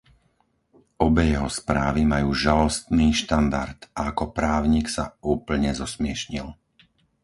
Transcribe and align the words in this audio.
Obe 1.07 1.23
jeho 1.31 1.45
správy 1.59 2.01
majú 2.13 2.29
žalostný 2.45 3.07
štandard, 3.21 3.79
a 3.99 4.09
ako 4.11 4.23
právnik 4.37 4.85
sa 4.95 5.05
úplne 5.33 5.69
zosmiešnil. 5.81 6.47